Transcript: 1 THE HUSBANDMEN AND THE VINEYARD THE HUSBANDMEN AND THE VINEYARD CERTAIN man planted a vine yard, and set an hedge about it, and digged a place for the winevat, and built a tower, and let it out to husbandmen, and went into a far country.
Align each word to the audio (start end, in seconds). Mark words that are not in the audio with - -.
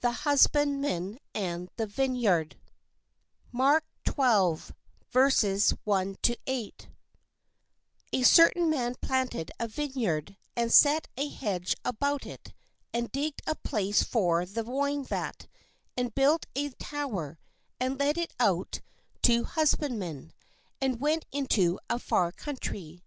1 0.00 0.12
THE 0.12 0.16
HUSBANDMEN 0.18 1.18
AND 1.34 1.70
THE 1.74 1.88
VINEYARD 1.88 2.52
THE 2.52 2.58
HUSBANDMEN 3.52 3.82
AND 3.82 3.82
THE 6.22 6.36
VINEYARD 6.46 6.94
CERTAIN 8.22 8.70
man 8.70 8.94
planted 9.02 9.50
a 9.58 9.66
vine 9.66 9.90
yard, 9.96 10.36
and 10.54 10.72
set 10.72 11.08
an 11.16 11.30
hedge 11.32 11.74
about 11.84 12.24
it, 12.26 12.54
and 12.94 13.10
digged 13.10 13.42
a 13.44 13.56
place 13.56 14.04
for 14.04 14.46
the 14.46 14.62
winevat, 14.62 15.48
and 15.96 16.14
built 16.14 16.46
a 16.54 16.68
tower, 16.70 17.40
and 17.80 17.98
let 17.98 18.16
it 18.16 18.32
out 18.38 18.80
to 19.22 19.42
husbandmen, 19.42 20.32
and 20.80 21.00
went 21.00 21.24
into 21.32 21.80
a 21.90 21.98
far 21.98 22.30
country. 22.30 23.02